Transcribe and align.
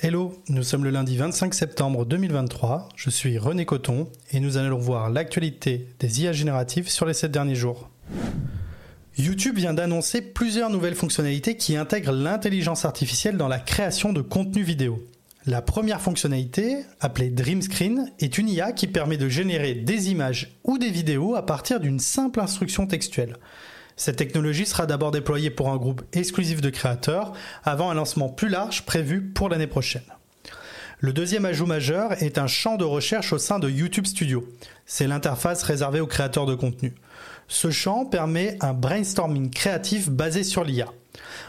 Hello, 0.00 0.40
nous 0.48 0.62
sommes 0.62 0.84
le 0.84 0.90
lundi 0.90 1.16
25 1.16 1.52
septembre 1.52 2.06
2023, 2.06 2.88
je 2.94 3.10
suis 3.10 3.36
René 3.36 3.64
Coton 3.64 4.08
et 4.30 4.38
nous 4.38 4.56
allons 4.56 4.78
voir 4.78 5.10
l'actualité 5.10 5.88
des 5.98 6.22
IA 6.22 6.30
génératives 6.30 6.88
sur 6.88 7.04
les 7.04 7.14
7 7.14 7.32
derniers 7.32 7.56
jours. 7.56 7.90
YouTube 9.16 9.56
vient 9.56 9.74
d'annoncer 9.74 10.22
plusieurs 10.22 10.70
nouvelles 10.70 10.94
fonctionnalités 10.94 11.56
qui 11.56 11.76
intègrent 11.76 12.12
l'intelligence 12.12 12.84
artificielle 12.84 13.36
dans 13.36 13.48
la 13.48 13.58
création 13.58 14.12
de 14.12 14.20
contenu 14.20 14.62
vidéo. 14.62 15.04
La 15.46 15.62
première 15.62 16.00
fonctionnalité, 16.00 16.84
appelée 17.00 17.30
Dream 17.30 17.60
Screen, 17.60 18.12
est 18.20 18.38
une 18.38 18.48
IA 18.48 18.70
qui 18.70 18.86
permet 18.86 19.16
de 19.16 19.28
générer 19.28 19.74
des 19.74 20.12
images 20.12 20.60
ou 20.62 20.78
des 20.78 20.90
vidéos 20.90 21.34
à 21.34 21.44
partir 21.44 21.80
d'une 21.80 21.98
simple 21.98 22.38
instruction 22.38 22.86
textuelle. 22.86 23.34
Cette 23.98 24.16
technologie 24.16 24.64
sera 24.64 24.86
d'abord 24.86 25.10
déployée 25.10 25.50
pour 25.50 25.70
un 25.70 25.76
groupe 25.76 26.02
exclusif 26.12 26.60
de 26.60 26.70
créateurs 26.70 27.32
avant 27.64 27.90
un 27.90 27.94
lancement 27.94 28.28
plus 28.28 28.48
large 28.48 28.86
prévu 28.86 29.20
pour 29.20 29.48
l'année 29.48 29.66
prochaine. 29.66 30.04
Le 31.00 31.12
deuxième 31.12 31.44
ajout 31.44 31.66
majeur 31.66 32.12
est 32.22 32.38
un 32.38 32.46
champ 32.46 32.76
de 32.76 32.84
recherche 32.84 33.32
au 33.32 33.38
sein 33.38 33.58
de 33.58 33.68
YouTube 33.68 34.06
Studio. 34.06 34.48
C'est 34.86 35.08
l'interface 35.08 35.64
réservée 35.64 35.98
aux 35.98 36.06
créateurs 36.06 36.46
de 36.46 36.54
contenu. 36.54 36.94
Ce 37.48 37.72
champ 37.72 38.06
permet 38.06 38.56
un 38.60 38.72
brainstorming 38.72 39.50
créatif 39.50 40.08
basé 40.08 40.44
sur 40.44 40.62
l'IA. 40.62 40.86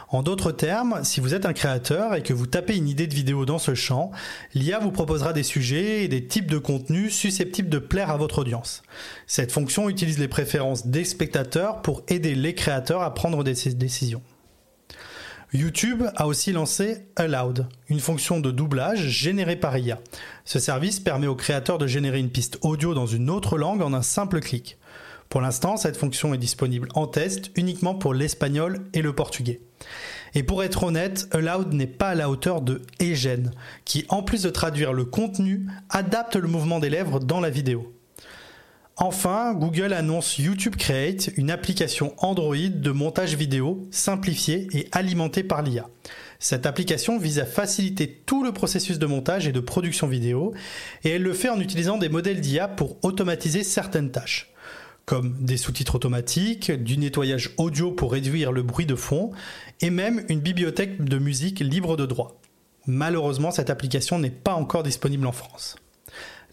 En 0.08 0.22
d'autres 0.22 0.52
termes, 0.52 1.00
si 1.04 1.20
vous 1.20 1.34
êtes 1.34 1.46
un 1.46 1.52
créateur 1.52 2.14
et 2.14 2.22
que 2.22 2.32
vous 2.32 2.46
tapez 2.46 2.76
une 2.76 2.88
idée 2.88 3.06
de 3.06 3.14
vidéo 3.14 3.44
dans 3.44 3.58
ce 3.58 3.74
champ, 3.74 4.10
l'IA 4.54 4.78
vous 4.78 4.90
proposera 4.90 5.32
des 5.32 5.42
sujets 5.42 6.04
et 6.04 6.08
des 6.08 6.26
types 6.26 6.50
de 6.50 6.58
contenus 6.58 7.14
susceptibles 7.14 7.68
de 7.68 7.78
plaire 7.78 8.10
à 8.10 8.16
votre 8.16 8.40
audience. 8.40 8.82
Cette 9.26 9.52
fonction 9.52 9.88
utilise 9.88 10.18
les 10.18 10.28
préférences 10.28 10.86
des 10.86 11.04
spectateurs 11.04 11.82
pour 11.82 12.02
aider 12.08 12.34
les 12.34 12.54
créateurs 12.54 13.02
à 13.02 13.14
prendre 13.14 13.44
des 13.44 13.54
décisions. 13.74 14.22
YouTube 15.52 16.04
a 16.14 16.28
aussi 16.28 16.52
lancé 16.52 17.06
Aloud, 17.16 17.66
une 17.88 17.98
fonction 17.98 18.38
de 18.38 18.52
doublage 18.52 19.08
générée 19.08 19.56
par 19.56 19.76
IA. 19.76 19.98
Ce 20.44 20.60
service 20.60 21.00
permet 21.00 21.26
aux 21.26 21.34
créateurs 21.34 21.78
de 21.78 21.88
générer 21.88 22.20
une 22.20 22.30
piste 22.30 22.58
audio 22.62 22.94
dans 22.94 23.06
une 23.06 23.28
autre 23.28 23.58
langue 23.58 23.82
en 23.82 23.92
un 23.92 24.02
simple 24.02 24.38
clic. 24.38 24.78
Pour 25.30 25.40
l'instant, 25.40 25.76
cette 25.76 25.96
fonction 25.96 26.34
est 26.34 26.38
disponible 26.38 26.88
en 26.94 27.06
test 27.06 27.52
uniquement 27.54 27.94
pour 27.94 28.14
l'espagnol 28.14 28.80
et 28.94 29.00
le 29.00 29.14
portugais. 29.14 29.60
Et 30.34 30.42
pour 30.42 30.64
être 30.64 30.82
honnête, 30.82 31.28
Aloud 31.30 31.72
n'est 31.72 31.86
pas 31.86 32.08
à 32.08 32.14
la 32.16 32.28
hauteur 32.28 32.62
de 32.62 32.82
Egen, 33.00 33.52
qui 33.84 34.04
en 34.08 34.24
plus 34.24 34.42
de 34.42 34.50
traduire 34.50 34.92
le 34.92 35.04
contenu, 35.04 35.68
adapte 35.88 36.34
le 36.34 36.48
mouvement 36.48 36.80
des 36.80 36.90
lèvres 36.90 37.20
dans 37.20 37.38
la 37.38 37.48
vidéo. 37.48 37.94
Enfin, 38.96 39.54
Google 39.54 39.92
annonce 39.92 40.36
YouTube 40.36 40.74
Create, 40.74 41.30
une 41.36 41.52
application 41.52 42.12
Android 42.18 42.56
de 42.56 42.90
montage 42.90 43.36
vidéo 43.36 43.86
simplifiée 43.92 44.66
et 44.72 44.88
alimentée 44.90 45.44
par 45.44 45.62
l'IA. 45.62 45.88
Cette 46.40 46.66
application 46.66 47.18
vise 47.18 47.38
à 47.38 47.46
faciliter 47.46 48.20
tout 48.26 48.42
le 48.42 48.50
processus 48.50 48.98
de 48.98 49.06
montage 49.06 49.46
et 49.46 49.52
de 49.52 49.60
production 49.60 50.08
vidéo, 50.08 50.54
et 51.04 51.10
elle 51.10 51.22
le 51.22 51.34
fait 51.34 51.50
en 51.50 51.60
utilisant 51.60 51.98
des 51.98 52.08
modèles 52.08 52.40
d'IA 52.40 52.66
pour 52.66 52.98
automatiser 53.04 53.62
certaines 53.62 54.10
tâches 54.10 54.49
comme 55.10 55.34
des 55.40 55.56
sous-titres 55.56 55.96
automatiques, 55.96 56.70
du 56.70 56.96
nettoyage 56.96 57.50
audio 57.56 57.90
pour 57.90 58.12
réduire 58.12 58.52
le 58.52 58.62
bruit 58.62 58.86
de 58.86 58.94
fond, 58.94 59.32
et 59.80 59.90
même 59.90 60.24
une 60.28 60.38
bibliothèque 60.38 61.02
de 61.02 61.18
musique 61.18 61.58
libre 61.58 61.96
de 61.96 62.06
droit. 62.06 62.40
Malheureusement, 62.86 63.50
cette 63.50 63.70
application 63.70 64.20
n'est 64.20 64.30
pas 64.30 64.54
encore 64.54 64.84
disponible 64.84 65.26
en 65.26 65.32
France. 65.32 65.74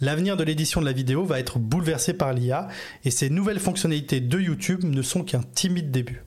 L'avenir 0.01 0.37
de 0.37 0.43
l'édition 0.43 0.81
de 0.81 0.87
la 0.87 0.91
vidéo 0.91 1.23
va 1.23 1.39
être 1.39 1.59
bouleversé 1.59 2.13
par 2.13 2.33
l'IA 2.33 2.67
et 3.05 3.11
ces 3.11 3.29
nouvelles 3.29 3.59
fonctionnalités 3.59 4.21
de 4.21 4.39
YouTube 4.39 4.85
ne 4.85 5.03
sont 5.03 5.23
qu'un 5.23 5.43
timide 5.53 5.91
début. 5.91 6.23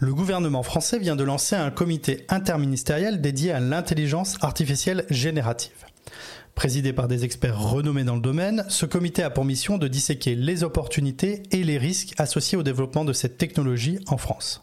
Le 0.00 0.12
gouvernement 0.12 0.62
français 0.62 0.98
vient 0.98 1.16
de 1.16 1.24
lancer 1.24 1.56
un 1.56 1.70
comité 1.70 2.26
interministériel 2.28 3.22
dédié 3.22 3.52
à 3.52 3.60
l'intelligence 3.60 4.36
artificielle 4.42 5.06
générative. 5.08 5.86
Présidé 6.54 6.92
par 6.92 7.06
des 7.06 7.24
experts 7.24 7.60
renommés 7.60 8.04
dans 8.04 8.16
le 8.16 8.20
domaine, 8.20 8.64
ce 8.68 8.84
comité 8.84 9.22
a 9.22 9.30
pour 9.30 9.44
mission 9.44 9.78
de 9.78 9.86
disséquer 9.86 10.34
les 10.34 10.64
opportunités 10.64 11.42
et 11.52 11.62
les 11.62 11.78
risques 11.78 12.14
associés 12.18 12.58
au 12.58 12.62
développement 12.62 13.04
de 13.04 13.12
cette 13.12 13.38
technologie 13.38 14.00
en 14.08 14.16
France. 14.16 14.62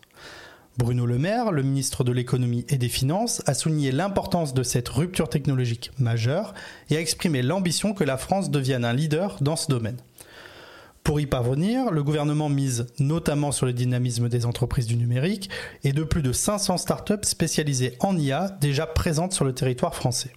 Bruno 0.77 1.05
Le 1.05 1.17
Maire, 1.17 1.53
le 1.53 1.63
ministre 1.63 2.03
de 2.03 2.11
l'économie 2.11 2.65
et 2.67 2.77
des 2.77 2.89
finances, 2.89 3.41
a 3.45 3.53
souligné 3.53 3.93
l'importance 3.93 4.53
de 4.53 4.61
cette 4.61 4.89
rupture 4.89 5.29
technologique 5.29 5.91
majeure 5.97 6.53
et 6.89 6.97
a 6.97 6.99
exprimé 6.99 7.41
l'ambition 7.41 7.93
que 7.93 8.03
la 8.03 8.17
France 8.17 8.51
devienne 8.51 8.83
un 8.83 8.91
leader 8.91 9.37
dans 9.39 9.55
ce 9.55 9.67
domaine. 9.69 9.97
Pour 11.05 11.21
y 11.21 11.27
parvenir, 11.27 11.91
le 11.91 12.03
gouvernement 12.03 12.49
mise 12.49 12.87
notamment 12.99 13.53
sur 13.53 13.67
le 13.67 13.73
dynamisme 13.73 14.27
des 14.27 14.45
entreprises 14.45 14.87
du 14.87 14.97
numérique 14.97 15.49
et 15.85 15.93
de 15.93 16.03
plus 16.03 16.23
de 16.23 16.33
500 16.33 16.77
startups 16.77 17.23
spécialisées 17.23 17.95
en 18.01 18.17
IA 18.17 18.49
déjà 18.59 18.85
présentes 18.85 19.31
sur 19.31 19.45
le 19.45 19.53
territoire 19.53 19.95
français. 19.95 20.31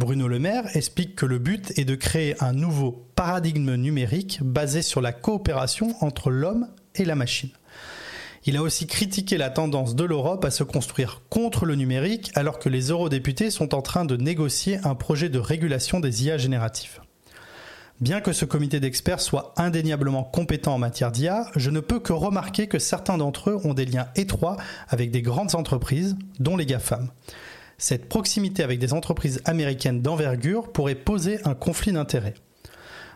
Bruno 0.00 0.28
Le 0.28 0.38
Maire 0.38 0.74
explique 0.78 1.14
que 1.14 1.26
le 1.26 1.38
but 1.38 1.78
est 1.78 1.84
de 1.84 1.94
créer 1.94 2.34
un 2.42 2.54
nouveau 2.54 3.04
paradigme 3.16 3.74
numérique 3.74 4.38
basé 4.42 4.80
sur 4.80 5.02
la 5.02 5.12
coopération 5.12 5.94
entre 6.00 6.30
l'homme 6.30 6.68
et 6.94 7.04
la 7.04 7.14
machine. 7.14 7.50
Il 8.46 8.56
a 8.56 8.62
aussi 8.62 8.86
critiqué 8.86 9.36
la 9.36 9.50
tendance 9.50 9.94
de 9.94 10.04
l'Europe 10.04 10.46
à 10.46 10.50
se 10.50 10.64
construire 10.64 11.20
contre 11.28 11.66
le 11.66 11.74
numérique 11.74 12.32
alors 12.34 12.58
que 12.58 12.70
les 12.70 12.88
eurodéputés 12.88 13.50
sont 13.50 13.74
en 13.74 13.82
train 13.82 14.06
de 14.06 14.16
négocier 14.16 14.78
un 14.84 14.94
projet 14.94 15.28
de 15.28 15.38
régulation 15.38 16.00
des 16.00 16.24
IA 16.24 16.38
génératifs. 16.38 17.02
Bien 18.00 18.22
que 18.22 18.32
ce 18.32 18.46
comité 18.46 18.80
d'experts 18.80 19.20
soit 19.20 19.52
indéniablement 19.58 20.24
compétent 20.24 20.72
en 20.72 20.78
matière 20.78 21.12
d'IA, 21.12 21.50
je 21.56 21.68
ne 21.68 21.80
peux 21.80 22.00
que 22.00 22.14
remarquer 22.14 22.68
que 22.68 22.78
certains 22.78 23.18
d'entre 23.18 23.50
eux 23.50 23.60
ont 23.64 23.74
des 23.74 23.84
liens 23.84 24.08
étroits 24.16 24.56
avec 24.88 25.10
des 25.10 25.20
grandes 25.20 25.54
entreprises, 25.54 26.16
dont 26.38 26.56
les 26.56 26.64
GAFAM 26.64 27.10
cette 27.80 28.08
proximité 28.08 28.62
avec 28.62 28.78
des 28.78 28.92
entreprises 28.92 29.40
américaines 29.46 30.02
d'envergure 30.02 30.70
pourrait 30.70 30.94
poser 30.94 31.40
un 31.46 31.54
conflit 31.54 31.92
d'intérêts. 31.92 32.34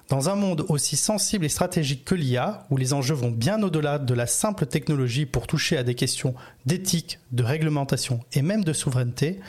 Dans 0.08 0.28
un 0.28 0.34
monde 0.34 0.64
aussi 0.68 0.96
sensible 0.96 1.44
et 1.44 1.50
stratégique 1.50 2.04
que 2.04 2.14
l'IA, 2.14 2.66
où 2.70 2.76
les 2.76 2.92
enjeux 2.92 3.14
vont 3.14 3.30
bien 3.30 3.62
au-delà 3.62 3.98
de 3.98 4.12
la 4.12 4.26
simple 4.26 4.66
technologie 4.66 5.26
pour 5.26 5.46
toucher 5.46 5.76
à 5.76 5.82
des 5.82 5.94
questions 5.94 6.34
d'éthique, 6.66 7.20
de 7.32 7.42
réglementation 7.42 8.20
et 8.32 8.42
même 8.42 8.64
de 8.64 8.72
souveraineté, 8.72 9.40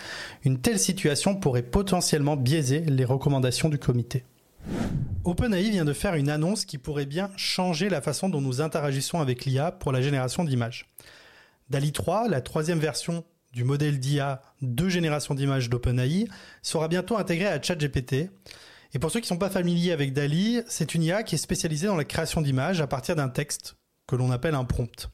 une 0.43 0.59
telle 0.59 0.79
situation 0.79 1.35
pourrait 1.35 1.61
potentiellement 1.61 2.37
biaiser 2.37 2.81
les 2.81 3.05
recommandations 3.05 3.69
du 3.69 3.79
comité. 3.79 4.23
OpenAI 5.23 5.71
vient 5.71 5.85
de 5.85 5.93
faire 5.93 6.15
une 6.15 6.29
annonce 6.29 6.65
qui 6.65 6.77
pourrait 6.77 7.05
bien 7.05 7.31
changer 7.35 7.89
la 7.89 8.01
façon 8.01 8.29
dont 8.29 8.41
nous 8.41 8.61
interagissons 8.61 9.19
avec 9.19 9.45
l'IA 9.45 9.71
pour 9.71 9.91
la 9.91 10.01
génération 10.01 10.43
d'images. 10.43 10.87
DALI 11.69 11.91
3, 11.91 12.27
la 12.29 12.41
troisième 12.41 12.79
version 12.79 13.23
du 13.55 13.63
modèle 13.63 13.99
d'IA 13.99 14.41
de 14.61 14.89
génération 14.89 15.33
d'images 15.33 15.69
d'OpenAI 15.69 16.27
sera 16.61 16.89
bientôt 16.89 17.17
intégré 17.17 17.47
à 17.47 17.61
ChatGPT. 17.61 18.29
Et 18.93 18.99
pour 18.99 19.11
ceux 19.11 19.21
qui 19.21 19.25
ne 19.25 19.29
sont 19.29 19.37
pas 19.37 19.49
familiers 19.49 19.93
avec 19.93 20.11
DALI, 20.11 20.61
c'est 20.67 20.93
une 20.93 21.03
IA 21.03 21.23
qui 21.23 21.35
est 21.35 21.39
spécialisée 21.39 21.87
dans 21.87 21.95
la 21.95 22.03
création 22.03 22.41
d'images 22.41 22.81
à 22.81 22.87
partir 22.87 23.15
d'un 23.15 23.29
texte 23.29 23.77
que 24.07 24.17
l'on 24.17 24.29
appelle 24.29 24.55
un 24.55 24.65
prompt. 24.65 25.09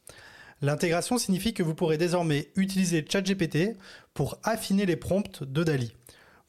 L'intégration 0.61 1.19
signifie 1.19 1.53
que 1.53 1.61
vous 1.61 1.75
pourrez 1.75 1.99
désormais 1.99 2.51
utiliser 2.55 3.05
ChatGPT 3.07 3.77
pour 4.15 4.39
affiner 4.43 4.87
les 4.87 4.95
prompts 4.95 5.43
de 5.43 5.63
DALI. 5.63 5.93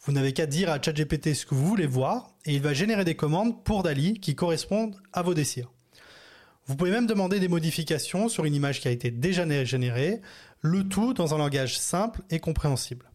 Vous 0.00 0.12
n'avez 0.12 0.32
qu'à 0.32 0.46
dire 0.46 0.70
à 0.70 0.80
ChatGPT 0.80 1.34
ce 1.34 1.44
que 1.44 1.54
vous 1.54 1.66
voulez 1.66 1.86
voir 1.86 2.30
et 2.46 2.54
il 2.54 2.62
va 2.62 2.72
générer 2.72 3.04
des 3.04 3.16
commandes 3.16 3.62
pour 3.64 3.82
DALI 3.82 4.18
qui 4.18 4.34
correspondent 4.34 4.96
à 5.12 5.20
vos 5.20 5.34
désirs. 5.34 5.70
Vous 6.66 6.76
pouvez 6.76 6.92
même 6.92 7.06
demander 7.06 7.40
des 7.40 7.48
modifications 7.48 8.28
sur 8.28 8.44
une 8.44 8.54
image 8.54 8.80
qui 8.80 8.86
a 8.86 8.92
été 8.92 9.10
déjà 9.10 9.64
générée, 9.64 10.20
le 10.62 10.88
tout 10.88 11.12
dans 11.12 11.34
un 11.34 11.38
langage 11.38 11.78
simple 11.78 12.22
et 12.30 12.38
compréhensible. 12.38 13.10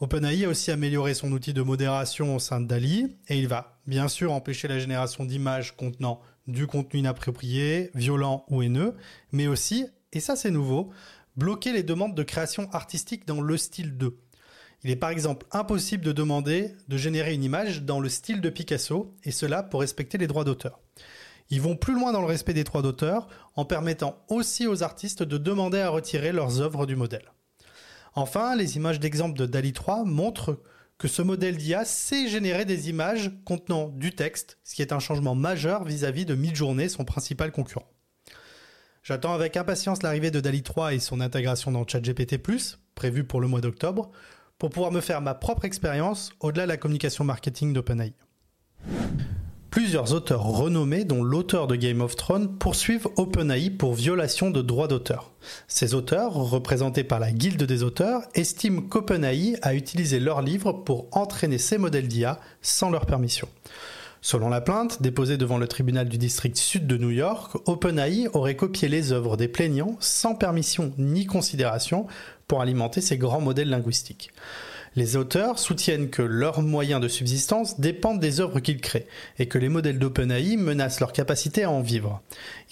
OpenAI 0.00 0.44
a 0.44 0.48
aussi 0.48 0.70
amélioré 0.70 1.12
son 1.12 1.32
outil 1.32 1.52
de 1.52 1.60
modération 1.60 2.36
au 2.36 2.38
sein 2.38 2.60
de 2.60 2.66
DALI 2.66 3.16
et 3.26 3.36
il 3.36 3.48
va 3.48 3.80
bien 3.88 4.06
sûr 4.06 4.32
empêcher 4.32 4.68
la 4.68 4.78
génération 4.78 5.24
d'images 5.24 5.74
contenant 5.76 6.20
du 6.46 6.68
contenu 6.68 7.00
inapproprié, 7.00 7.90
violent 7.94 8.46
ou 8.48 8.62
haineux, 8.62 8.94
mais 9.32 9.48
aussi, 9.48 9.86
et 10.12 10.20
ça 10.20 10.36
c'est 10.36 10.52
nouveau, 10.52 10.90
bloquer 11.36 11.72
les 11.72 11.82
demandes 11.82 12.14
de 12.14 12.22
création 12.22 12.70
artistique 12.70 13.26
dans 13.26 13.40
le 13.40 13.56
style 13.56 13.98
2. 13.98 14.16
Il 14.84 14.90
est 14.90 14.96
par 14.96 15.10
exemple 15.10 15.46
impossible 15.50 16.04
de 16.04 16.12
demander 16.12 16.76
de 16.86 16.96
générer 16.96 17.34
une 17.34 17.42
image 17.42 17.82
dans 17.82 17.98
le 17.98 18.08
style 18.08 18.40
de 18.40 18.50
Picasso, 18.50 19.16
et 19.24 19.32
cela 19.32 19.64
pour 19.64 19.80
respecter 19.80 20.16
les 20.16 20.28
droits 20.28 20.44
d'auteur. 20.44 20.78
Ils 21.50 21.62
vont 21.62 21.76
plus 21.76 21.94
loin 21.94 22.12
dans 22.12 22.20
le 22.20 22.26
respect 22.26 22.52
des 22.52 22.64
droits 22.64 22.82
d'auteur 22.82 23.28
en 23.56 23.64
permettant 23.64 24.22
aussi 24.28 24.66
aux 24.66 24.82
artistes 24.82 25.22
de 25.22 25.38
demander 25.38 25.80
à 25.80 25.88
retirer 25.88 26.32
leurs 26.32 26.60
œuvres 26.60 26.86
du 26.86 26.96
modèle. 26.96 27.32
Enfin, 28.14 28.56
les 28.56 28.76
images 28.76 29.00
d'exemple 29.00 29.38
de 29.38 29.46
DALI 29.46 29.72
3 29.72 30.04
montrent 30.04 30.60
que 30.98 31.08
ce 31.08 31.22
modèle 31.22 31.56
d'IA 31.56 31.84
sait 31.84 32.28
générer 32.28 32.64
des 32.64 32.90
images 32.90 33.30
contenant 33.44 33.88
du 33.88 34.14
texte, 34.14 34.58
ce 34.64 34.74
qui 34.74 34.82
est 34.82 34.92
un 34.92 34.98
changement 34.98 35.36
majeur 35.36 35.84
vis-à-vis 35.84 36.26
de 36.26 36.34
Midjourney, 36.34 36.88
son 36.88 37.04
principal 37.04 37.52
concurrent. 37.52 37.88
J'attends 39.04 39.32
avec 39.32 39.56
impatience 39.56 40.02
l'arrivée 40.02 40.32
de 40.32 40.40
DALI 40.40 40.62
3 40.62 40.94
et 40.94 40.98
son 40.98 41.20
intégration 41.20 41.70
dans 41.70 41.86
ChatGPT+, 41.86 42.38
prévue 42.94 43.24
pour 43.24 43.40
le 43.40 43.46
mois 43.46 43.60
d'octobre, 43.60 44.10
pour 44.58 44.70
pouvoir 44.70 44.90
me 44.90 45.00
faire 45.00 45.20
ma 45.20 45.34
propre 45.34 45.64
expérience 45.64 46.32
au-delà 46.40 46.64
de 46.64 46.68
la 46.68 46.76
communication 46.76 47.24
marketing 47.24 47.72
d'OpenAI. 47.72 48.12
Plusieurs 49.78 50.12
auteurs 50.12 50.42
renommés, 50.42 51.04
dont 51.04 51.22
l'auteur 51.22 51.68
de 51.68 51.76
Game 51.76 52.00
of 52.00 52.16
Thrones, 52.16 52.58
poursuivent 52.58 53.06
OpenAI 53.14 53.70
pour 53.70 53.94
violation 53.94 54.50
de 54.50 54.60
droits 54.60 54.88
d'auteur. 54.88 55.30
Ces 55.68 55.94
auteurs, 55.94 56.32
représentés 56.34 57.04
par 57.04 57.20
la 57.20 57.30
Guilde 57.30 57.62
des 57.62 57.84
auteurs, 57.84 58.22
estiment 58.34 58.82
qu'OpenAI 58.82 59.56
a 59.62 59.74
utilisé 59.76 60.18
leurs 60.18 60.42
livres 60.42 60.72
pour 60.72 61.06
entraîner 61.12 61.58
ces 61.58 61.78
modèles 61.78 62.08
d'IA 62.08 62.40
sans 62.60 62.90
leur 62.90 63.06
permission. 63.06 63.46
Selon 64.20 64.48
la 64.48 64.60
plainte, 64.60 65.00
déposée 65.00 65.36
devant 65.36 65.58
le 65.58 65.68
tribunal 65.68 66.08
du 66.08 66.18
district 66.18 66.56
sud 66.56 66.88
de 66.88 66.96
New 66.96 67.10
York, 67.12 67.56
OpenAI 67.68 68.26
aurait 68.32 68.56
copié 68.56 68.88
les 68.88 69.12
œuvres 69.12 69.36
des 69.36 69.46
plaignants 69.46 69.96
sans 70.00 70.34
permission 70.34 70.92
ni 70.98 71.24
considération 71.24 72.08
pour 72.48 72.62
alimenter 72.62 73.00
ces 73.00 73.16
grands 73.16 73.40
modèles 73.40 73.70
linguistiques. 73.70 74.32
Les 74.96 75.16
auteurs 75.16 75.58
soutiennent 75.58 76.10
que 76.10 76.22
leurs 76.22 76.62
moyens 76.62 77.00
de 77.00 77.08
subsistance 77.08 77.80
dépendent 77.80 78.20
des 78.20 78.40
œuvres 78.40 78.60
qu'ils 78.60 78.80
créent 78.80 79.06
et 79.38 79.46
que 79.46 79.58
les 79.58 79.68
modèles 79.68 79.98
d'OpenAI 79.98 80.56
menacent 80.56 81.00
leur 81.00 81.12
capacité 81.12 81.64
à 81.64 81.70
en 81.70 81.80
vivre. 81.80 82.22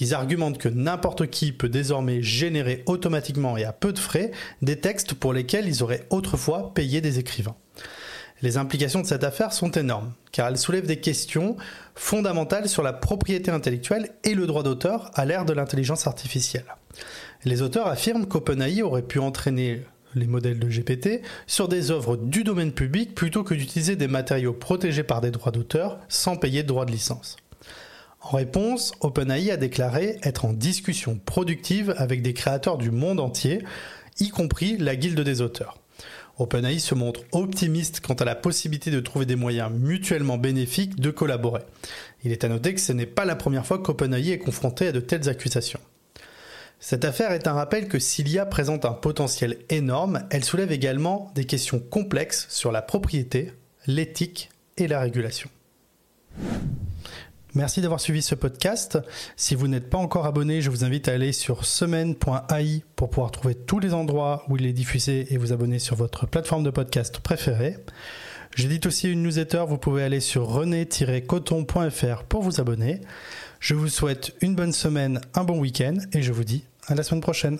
Ils 0.01 0.15
argumentent 0.15 0.59
que 0.59 0.69
n'importe 0.69 1.29
qui 1.29 1.53
peut 1.53 1.69
désormais 1.69 2.23
générer 2.23 2.83
automatiquement 2.87 3.57
et 3.57 3.65
à 3.65 3.73
peu 3.73 3.93
de 3.93 3.99
frais 3.99 4.31
des 4.63 4.81
textes 4.81 5.15
pour 5.15 5.33
lesquels 5.33 5.69
ils 5.69 5.83
auraient 5.83 6.07
autrefois 6.11 6.73
payé 6.75 7.01
des 7.01 7.19
écrivains. 7.19 7.57
Les 8.43 8.59
implications 8.59 9.01
de 9.01 9.07
cette 9.07 9.25
affaire 9.25 9.53
sont 9.53 9.71
énormes, 9.71 10.12
car 10.31 10.49
elles 10.49 10.59
soulèvent 10.59 10.87
des 10.87 11.01
questions 11.01 11.57
fondamentales 11.95 12.69
sur 12.69 12.83
la 12.83 12.93
propriété 12.93 13.51
intellectuelle 13.51 14.11
et 14.25 14.35
le 14.35 14.47
droit 14.47 14.62
d'auteur 14.62 15.11
à 15.15 15.25
l'ère 15.25 15.47
de 15.47 15.55
l'intelligence 15.55 16.07
artificielle. 16.07 16.67
Les 17.45 17.62
auteurs 17.62 17.87
affirment 17.87 18.27
qu'OpenAI 18.27 18.83
aurait 18.83 19.03
pu 19.03 19.21
entraîner 19.21 19.85
les 20.17 20.27
modèles 20.27 20.59
de 20.59 20.69
GPT, 20.69 21.23
sur 21.47 21.69
des 21.69 21.91
œuvres 21.91 22.17
du 22.17 22.43
domaine 22.43 22.73
public 22.73 23.15
plutôt 23.15 23.45
que 23.45 23.55
d'utiliser 23.55 23.97
des 23.97 24.09
matériaux 24.09 24.53
protégés 24.53 25.05
par 25.05 25.21
des 25.21 25.31
droits 25.31 25.53
d'auteur 25.53 25.99
sans 26.09 26.37
payer 26.37 26.63
de 26.63 26.69
droits 26.69 26.87
de 26.87 26.93
licence. 26.93 27.37
En 28.21 28.37
réponse, 28.37 28.93
OpenAI 29.03 29.53
a 29.53 29.57
déclaré 29.57 30.19
être 30.23 30.47
en 30.47 30.53
discussion 30.53 31.21
productive 31.25 31.95
avec 31.97 32.23
des 32.23 32.35
créateurs 32.35 32.79
du 32.79 32.91
monde 32.91 33.21
entier, 33.21 33.63
y 34.19 34.31
compris 34.31 34.77
la 34.79 34.97
guilde 34.97 35.21
des 35.21 35.43
auteurs. 35.43 35.79
OpenAI 36.39 36.81
se 36.81 36.95
montre 36.95 37.21
optimiste 37.33 38.01
quant 38.01 38.15
à 38.15 38.25
la 38.25 38.35
possibilité 38.35 38.91
de 38.91 39.01
trouver 39.01 39.27
des 39.27 39.37
moyens 39.37 39.71
mutuellement 39.73 40.39
bénéfiques 40.39 41.01
de 41.01 41.11
collaborer. 41.11 41.62
Il 42.25 42.33
est 42.33 42.45
à 42.45 42.49
noter 42.49 42.75
que 42.75 42.81
ce 42.81 42.93
n'est 42.93 43.07
pas 43.07 43.25
la 43.25 43.37
première 43.37 43.65
fois 43.65 43.79
qu'OpenAI 43.79 44.31
est 44.31 44.39
confronté 44.39 44.89
à 44.89 44.93
de 44.93 45.01
telles 45.01 45.29
accusations. 45.29 45.81
Cette 46.78 47.05
affaire 47.05 47.32
est 47.32 47.46
un 47.46 47.55
rappel 47.55 47.88
que 47.88 47.99
s'il 47.99 48.28
y 48.28 48.38
a 48.38 48.46
présente 48.46 48.84
un 48.84 48.93
potentiel 48.93 49.58
énorme, 49.70 50.23
elle 50.31 50.44
soulève 50.44 50.73
également 50.73 51.32
des 51.34 51.44
questions 51.44 51.81
complexes 51.81 52.46
sur 52.50 52.70
la 52.70 52.82
propriété, 52.82 53.52
l'éthique 53.87 54.50
et 54.76 54.87
la 54.87 55.00
régulation. 55.00 55.49
Merci 57.55 57.81
d'avoir 57.81 58.00
suivi 58.00 58.20
ce 58.20 58.34
podcast. 58.34 58.99
Si 59.34 59.55
vous 59.55 59.67
n'êtes 59.67 59.88
pas 59.88 59.96
encore 59.96 60.26
abonné, 60.26 60.61
je 60.61 60.69
vous 60.69 60.84
invite 60.84 61.08
à 61.08 61.14
aller 61.14 61.32
sur 61.32 61.64
semaine.ai 61.64 62.84
pour 62.96 63.08
pouvoir 63.08 63.31
trouver 63.31 63.55
tous 63.55 63.78
les 63.78 63.94
endroits 63.94 64.44
où 64.50 64.58
il 64.58 64.67
est 64.67 64.75
diffusé 64.75 65.32
et 65.32 65.38
vous 65.38 65.55
abonner 65.55 65.78
sur 65.78 65.96
votre 65.96 66.26
plateforme 66.26 66.64
de 66.64 66.70
podcast 66.70 67.20
préférée. 67.20 67.78
J'édite 68.55 68.84
aussi 68.84 69.11
une 69.11 69.23
newsletter, 69.23 69.64
vous 69.67 69.78
pouvez 69.78 70.02
aller 70.02 70.20
sur 70.20 70.46
rené-coton.fr 70.46 72.25
pour 72.25 72.43
vous 72.43 72.61
abonner. 72.61 73.00
Je 73.61 73.75
vous 73.75 73.88
souhaite 73.88 74.35
une 74.41 74.55
bonne 74.55 74.73
semaine, 74.73 75.20
un 75.35 75.44
bon 75.44 75.58
week-end 75.58 75.99
et 76.12 76.23
je 76.23 76.32
vous 76.32 76.44
dis 76.44 76.64
à 76.87 76.94
la 76.94 77.03
semaine 77.03 77.23
prochaine. 77.23 77.58